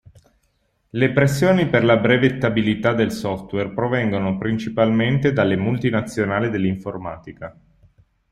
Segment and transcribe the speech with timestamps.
[0.89, 7.55] Le pressioni per la brevettabilità del software provengono principalmente dalle multinazionali dell'informatica.